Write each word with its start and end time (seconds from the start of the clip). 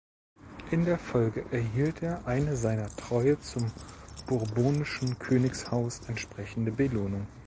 In 0.71 0.83
der 0.85 0.97
Folge 0.97 1.45
erhielt 1.51 2.01
er 2.01 2.25
eine 2.25 2.55
seiner 2.55 2.89
Treue 2.89 3.39
zum 3.39 3.71
bourbonischen 4.25 5.19
Königshaus 5.19 6.01
entsprechende 6.07 6.71
Belohnung. 6.71 7.27